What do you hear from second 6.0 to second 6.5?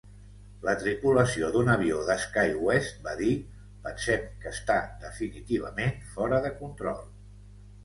fora